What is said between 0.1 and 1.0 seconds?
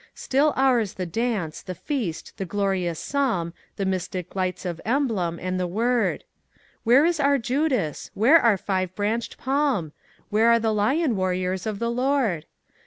Still ours